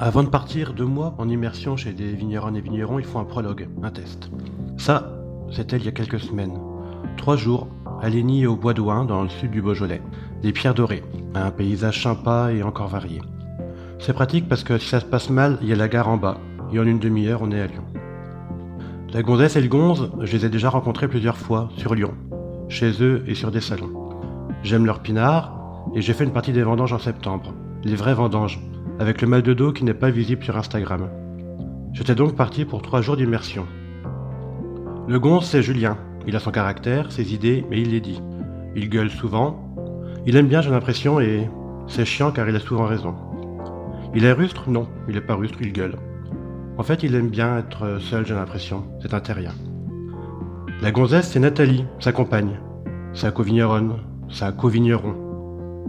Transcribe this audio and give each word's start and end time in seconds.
Avant 0.00 0.24
de 0.24 0.28
partir 0.28 0.72
deux 0.72 0.84
mois 0.84 1.14
en 1.18 1.28
immersion 1.28 1.76
chez 1.76 1.92
des 1.92 2.14
vignerons 2.14 2.52
et 2.56 2.60
vignerons, 2.60 2.98
il 2.98 3.04
faut 3.04 3.20
un 3.20 3.24
prologue, 3.24 3.68
un 3.80 3.90
test. 3.90 4.28
Ça, 4.76 5.12
c'était 5.52 5.76
il 5.76 5.84
y 5.84 5.88
a 5.88 5.92
quelques 5.92 6.18
semaines. 6.18 6.58
Trois 7.16 7.36
jours, 7.36 7.68
à 8.02 8.08
Ligny 8.08 8.42
et 8.42 8.46
au 8.48 8.56
Bois 8.56 8.74
d'Ouin, 8.74 9.04
dans 9.04 9.22
le 9.22 9.28
sud 9.28 9.52
du 9.52 9.62
Beaujolais. 9.62 10.02
Des 10.42 10.52
pierres 10.52 10.74
dorées, 10.74 11.04
un 11.36 11.52
paysage 11.52 12.02
sympa 12.02 12.50
et 12.52 12.64
encore 12.64 12.88
varié. 12.88 13.22
C'est 14.00 14.12
pratique 14.12 14.48
parce 14.48 14.64
que 14.64 14.78
si 14.78 14.88
ça 14.88 14.98
se 14.98 15.04
passe 15.04 15.30
mal, 15.30 15.58
il 15.62 15.68
y 15.68 15.72
a 15.72 15.76
la 15.76 15.86
gare 15.86 16.08
en 16.08 16.16
bas, 16.16 16.38
et 16.72 16.80
en 16.80 16.86
une 16.86 16.98
demi-heure, 16.98 17.42
on 17.42 17.52
est 17.52 17.60
à 17.60 17.68
Lyon. 17.68 17.84
La 19.12 19.22
gonzesse 19.22 19.54
et 19.54 19.62
le 19.62 19.68
gonze, 19.68 20.10
je 20.20 20.36
les 20.36 20.46
ai 20.46 20.48
déjà 20.48 20.70
rencontrés 20.70 21.06
plusieurs 21.06 21.36
fois, 21.36 21.68
sur 21.76 21.94
Lyon, 21.94 22.14
chez 22.68 23.00
eux 23.00 23.22
et 23.28 23.36
sur 23.36 23.52
des 23.52 23.60
salons. 23.60 23.92
J'aime 24.64 24.86
leur 24.86 25.00
pinard, 25.00 25.56
et 25.94 26.02
j'ai 26.02 26.14
fait 26.14 26.24
une 26.24 26.32
partie 26.32 26.52
des 26.52 26.64
vendanges 26.64 26.92
en 26.92 26.98
septembre, 26.98 27.54
les 27.84 27.94
vraies 27.94 28.14
vendanges, 28.14 28.60
avec 28.98 29.22
le 29.22 29.28
mal 29.28 29.42
de 29.42 29.54
dos 29.54 29.72
qui 29.72 29.84
n'est 29.84 29.94
pas 29.94 30.10
visible 30.10 30.44
sur 30.44 30.56
Instagram. 30.56 31.08
J'étais 31.92 32.14
donc 32.14 32.36
parti 32.36 32.64
pour 32.64 32.82
trois 32.82 33.00
jours 33.00 33.16
d'immersion. 33.16 33.66
Le 35.06 35.18
gonze, 35.18 35.46
c'est 35.46 35.62
Julien. 35.62 35.96
Il 36.26 36.36
a 36.36 36.40
son 36.40 36.50
caractère, 36.50 37.12
ses 37.12 37.34
idées, 37.34 37.64
mais 37.68 37.80
il 37.80 37.90
les 37.90 38.00
dit. 38.00 38.20
Il 38.74 38.88
gueule 38.88 39.10
souvent. 39.10 39.60
Il 40.26 40.36
aime 40.36 40.48
bien, 40.48 40.60
j'ai 40.60 40.70
l'impression, 40.70 41.20
et 41.20 41.48
c'est 41.86 42.04
chiant 42.04 42.30
car 42.30 42.48
il 42.48 42.56
a 42.56 42.60
souvent 42.60 42.86
raison. 42.86 43.14
Il 44.14 44.24
est 44.24 44.32
rustre? 44.32 44.70
Non, 44.70 44.88
il 45.08 45.14
n'est 45.14 45.20
pas 45.20 45.34
rustre, 45.34 45.58
il 45.60 45.72
gueule. 45.72 45.96
En 46.78 46.82
fait, 46.82 47.02
il 47.02 47.14
aime 47.14 47.28
bien 47.28 47.58
être 47.58 48.00
seul, 48.00 48.26
j'ai 48.26 48.34
l'impression. 48.34 48.84
C'est 49.00 49.14
un 49.14 49.20
terrien. 49.20 49.52
La 50.80 50.90
gonzesse, 50.90 51.30
c'est 51.30 51.40
Nathalie, 51.40 51.84
sa 52.00 52.12
compagne. 52.12 52.58
Sa 53.12 53.30
co-vigneronne, 53.30 53.98
sa 54.28 54.50
co-vigneron. 54.52 55.14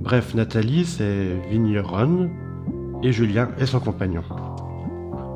Bref, 0.00 0.34
Nathalie, 0.34 0.84
c'est 0.84 1.36
vigneronne, 1.50 2.30
et 3.02 3.12
Julien 3.12 3.48
est 3.58 3.66
son 3.66 3.80
compagnon. 3.80 4.22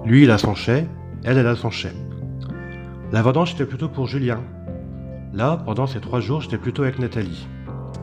Lui, 0.05 0.23
il 0.23 0.31
a 0.31 0.39
son 0.39 0.55
chai, 0.55 0.87
elle, 1.25 1.39
elle 1.39 1.47
a 1.47 1.57
son 1.57 1.71
chai. 1.71 1.91
La 3.13 3.23
vendange, 3.23 3.55
était 3.55 3.67
plutôt 3.67 3.89
pour 3.89 4.07
Julien. 4.07 4.41
Là, 5.33 5.63
pendant 5.65 5.87
ces 5.87 6.01
trois 6.01 6.21
jours, 6.21 6.41
j'étais 6.41 6.59
plutôt 6.59 6.83
avec 6.83 6.99
Nathalie. 6.99 7.47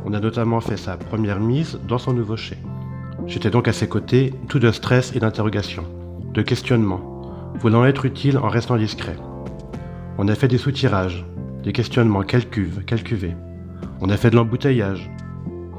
On 0.06 0.14
a 0.14 0.19
notamment 0.19 0.59
fait 0.59 0.78
sa 0.78 0.97
première 0.97 1.39
mise 1.39 1.80
dans 1.88 1.97
son 1.97 2.14
nouveau 2.14 2.36
chai. 2.36 2.58
J'étais 3.25 3.50
donc 3.50 3.67
à 3.67 3.73
ses 3.73 3.88
côtés, 3.88 4.34
tout 4.50 4.59
de 4.59 4.72
stress 4.72 5.16
et 5.16 5.19
d'interrogation, 5.19 5.84
de 6.34 6.41
questionnement, 6.41 7.22
voulant 7.59 7.86
être 7.86 8.06
utile 8.06 8.38
en 8.38 8.50
restant 8.50 8.75
discret. 8.75 9.16
On 10.17 10.28
a 10.28 10.36
fait 10.36 10.50
des 10.50 10.58
soutirages, 10.58 11.25
des 11.64 11.72
questionnements, 11.72 12.23
quelle 12.23 12.50
cuve, 12.50 12.84
quelle 12.86 13.03
cuvée. 13.03 13.36
On 14.02 14.09
a 14.09 14.17
fait 14.17 14.30
de 14.30 14.36
l'embouteillage. 14.36 15.09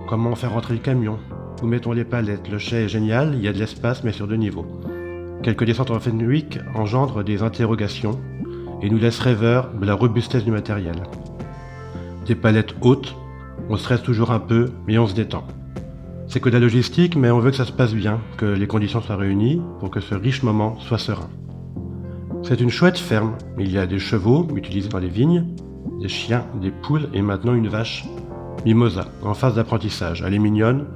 Comment 0.09 0.35
faire 0.35 0.53
rentrer 0.53 0.75
le 0.75 0.81
camion? 0.81 1.19
Où 1.63 1.67
mettons 1.67 1.93
les 1.93 2.05
palettes 2.05 2.49
Le 2.51 2.59
chai 2.59 2.85
est 2.85 2.89
génial, 2.89 3.35
il 3.35 3.43
y 3.43 3.49
a 3.49 3.53
de 3.53 3.59
l'espace 3.59 4.05
mais 4.05 4.13
sur 4.13 4.27
deux 4.27 4.37
niveaux. 4.37 4.67
Quelques 5.43 5.65
descentes 5.65 5.91
en 5.91 6.01
Fenwick 6.01 6.59
engendrent 6.75 7.23
des 7.23 7.43
interrogations 7.43 8.19
et 8.83 8.91
nous 8.91 8.99
laissent 8.99 9.21
rêveurs 9.21 9.71
de 9.73 9.87
la 9.87 9.95
robustesse 9.95 10.45
du 10.45 10.51
matériel. 10.51 10.97
Des 12.27 12.35
palettes 12.35 12.75
hautes, 12.81 13.15
on 13.69 13.77
stresse 13.77 14.03
toujours 14.03 14.31
un 14.31 14.41
peu, 14.41 14.71
mais 14.87 14.99
on 14.99 15.07
se 15.07 15.15
détend. 15.15 15.45
C'est 16.27 16.41
que 16.41 16.49
de 16.49 16.55
la 16.55 16.61
logistique, 16.61 17.17
mais 17.17 17.31
on 17.31 17.39
veut 17.39 17.51
que 17.51 17.57
ça 17.57 17.65
se 17.67 17.73
passe 17.73 17.95
bien, 17.95 18.21
que 18.37 18.47
les 18.47 18.67
conditions 18.67 19.01
soient 19.01 19.17
réunies 19.17 19.61
pour 19.81 19.91
que 19.91 20.01
ce 20.01 20.15
riche 20.15 20.43
moment 20.43 20.79
soit 20.81 20.99
serein. 20.99 21.29
C'est 22.43 22.61
une 22.61 22.71
chouette 22.71 22.99
ferme. 22.99 23.37
Il 23.59 23.71
y 23.71 23.79
a 23.79 23.87
des 23.87 23.99
chevaux 23.99 24.47
utilisés 24.55 24.89
dans 24.89 24.99
les 24.99 25.09
vignes, 25.09 25.47
des 26.01 26.09
chiens, 26.09 26.45
des 26.61 26.71
poules 26.71 27.09
et 27.15 27.23
maintenant 27.23 27.55
une 27.55 27.69
vache. 27.69 28.05
Mimosa, 28.67 29.07
en 29.23 29.35
phase 29.35 29.55
d'apprentissage. 29.55 30.23
Elle 30.27 30.35
est 30.35 30.39
mignonne. 30.39 30.87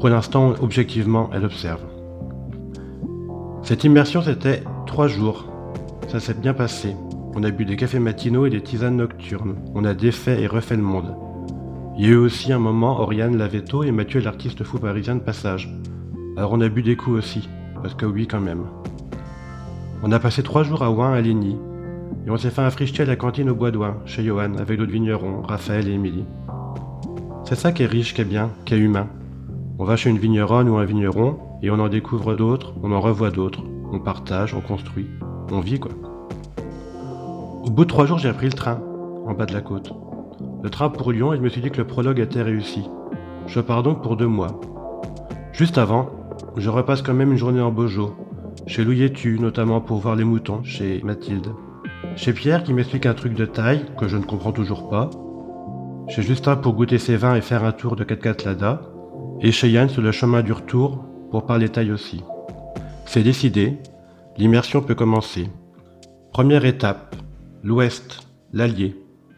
Pour 0.00 0.08
l'instant, 0.08 0.54
objectivement, 0.62 1.28
elle 1.32 1.44
observe. 1.44 1.82
Cette 3.62 3.82
immersion, 3.82 4.22
c'était 4.22 4.62
trois 4.86 5.08
jours. 5.08 5.46
Ça 6.06 6.20
s'est 6.20 6.34
bien 6.34 6.54
passé. 6.54 6.94
On 7.34 7.42
a 7.42 7.50
bu 7.50 7.64
des 7.64 7.76
cafés 7.76 7.98
matinaux 7.98 8.46
et 8.46 8.50
des 8.50 8.62
tisanes 8.62 8.96
nocturnes. 8.96 9.56
On 9.74 9.84
a 9.84 9.94
défait 9.94 10.40
et 10.40 10.46
refait 10.46 10.76
le 10.76 10.82
monde. 10.82 11.16
Il 11.98 12.06
y 12.06 12.08
a 12.08 12.12
eu 12.12 12.16
aussi 12.16 12.52
un 12.52 12.60
moment 12.60 13.00
Oriane 13.00 13.36
Lavetto 13.36 13.82
et 13.82 13.90
Mathieu 13.90 14.20
l'artiste 14.20 14.62
fou 14.62 14.78
parisien 14.78 15.16
de 15.16 15.20
passage. 15.20 15.68
Alors 16.36 16.52
on 16.52 16.60
a 16.60 16.68
bu 16.68 16.82
des 16.82 16.94
coups 16.94 17.18
aussi, 17.18 17.48
parce 17.82 17.94
que 17.94 18.06
oui 18.06 18.28
quand 18.28 18.40
même. 18.40 18.66
On 20.04 20.12
a 20.12 20.20
passé 20.20 20.44
trois 20.44 20.62
jours 20.62 20.84
à 20.84 20.92
Ouin 20.92 21.12
à 21.12 21.20
Ligny, 21.20 21.56
et 22.24 22.30
on 22.30 22.36
s'est 22.36 22.50
fait 22.50 22.62
un 22.62 22.70
frichetier 22.70 23.02
à 23.02 23.08
la 23.08 23.16
cantine 23.16 23.50
au 23.50 23.56
Bois 23.56 23.72
d'Ouin, 23.72 23.96
chez 24.06 24.22
Johan, 24.22 24.54
avec 24.60 24.78
d'autres 24.78 24.92
vignerons, 24.92 25.42
Raphaël 25.42 25.88
et 25.88 25.92
Émilie. 25.92 26.24
C'est 27.42 27.56
ça 27.56 27.72
qui 27.72 27.82
est 27.82 27.86
riche, 27.86 28.14
qui 28.14 28.20
est 28.20 28.24
bien, 28.24 28.50
qui 28.64 28.74
est 28.74 28.78
humain. 28.78 29.08
On 29.80 29.84
va 29.84 29.94
chez 29.94 30.10
une 30.10 30.18
vigneronne 30.18 30.68
ou 30.68 30.76
un 30.76 30.84
vigneron, 30.84 31.38
et 31.62 31.70
on 31.70 31.78
en 31.78 31.88
découvre 31.88 32.34
d'autres, 32.34 32.74
on 32.82 32.90
en 32.90 33.00
revoit 33.00 33.30
d'autres, 33.30 33.62
on 33.92 34.00
partage, 34.00 34.52
on 34.52 34.60
construit, 34.60 35.06
on 35.52 35.60
vit 35.60 35.78
quoi. 35.78 35.92
Au 37.64 37.70
bout 37.70 37.84
de 37.84 37.88
trois 37.88 38.04
jours, 38.04 38.18
j'ai 38.18 38.32
pris 38.32 38.46
le 38.46 38.54
train, 38.54 38.80
en 39.24 39.34
bas 39.34 39.46
de 39.46 39.52
la 39.52 39.60
côte. 39.60 39.92
Le 40.64 40.68
train 40.68 40.88
pour 40.88 41.12
Lyon 41.12 41.32
et 41.32 41.36
je 41.36 41.42
me 41.42 41.48
suis 41.48 41.60
dit 41.60 41.70
que 41.70 41.76
le 41.76 41.86
prologue 41.86 42.18
était 42.18 42.42
réussi. 42.42 42.90
Je 43.46 43.60
pars 43.60 43.84
donc 43.84 44.02
pour 44.02 44.16
deux 44.16 44.26
mois. 44.26 44.60
Juste 45.52 45.78
avant, 45.78 46.10
je 46.56 46.70
repasse 46.70 47.00
quand 47.00 47.14
même 47.14 47.30
une 47.30 47.38
journée 47.38 47.60
en 47.60 47.70
Beaujolais, 47.70 48.10
chez 48.66 48.82
Louis 48.82 49.12
notamment 49.38 49.80
pour 49.80 49.98
voir 49.98 50.16
les 50.16 50.24
moutons, 50.24 50.64
chez 50.64 51.00
Mathilde. 51.04 51.52
Chez 52.16 52.32
Pierre 52.32 52.64
qui 52.64 52.74
m'explique 52.74 53.06
un 53.06 53.14
truc 53.14 53.34
de 53.34 53.46
taille 53.46 53.84
que 53.96 54.08
je 54.08 54.16
ne 54.16 54.24
comprends 54.24 54.50
toujours 54.50 54.90
pas. 54.90 55.08
Chez 56.08 56.22
Justin 56.22 56.56
pour 56.56 56.74
goûter 56.74 56.98
ses 56.98 57.16
vins 57.16 57.36
et 57.36 57.40
faire 57.40 57.62
un 57.62 57.70
tour 57.70 57.94
de 57.94 58.02
4x4 58.02 58.44
Lada. 58.44 58.82
Et 59.40 59.52
chez 59.52 59.70
Yann 59.70 59.88
sur 59.88 60.02
le 60.02 60.10
chemin 60.10 60.42
du 60.42 60.52
retour 60.52 61.04
pour 61.30 61.46
parler 61.46 61.68
taille 61.68 61.92
aussi. 61.92 62.22
C'est 63.06 63.22
décidé, 63.22 63.78
l'immersion 64.36 64.82
peut 64.82 64.96
commencer. 64.96 65.48
Première 66.32 66.64
étape, 66.64 67.14
l'ouest, 67.62 68.26
l'Allier. 68.52 68.96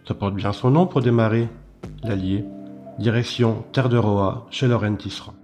Ça 0.08 0.14
porte 0.14 0.34
bien 0.34 0.52
son 0.52 0.70
nom 0.70 0.86
pour 0.86 1.02
démarrer, 1.02 1.48
l'Allier. 2.02 2.44
Direction 2.98 3.64
Terre 3.72 3.88
de 3.88 3.98
Roa, 3.98 4.46
chez 4.50 4.68
Laurent 4.68 4.94
Tisserand. 4.96 5.34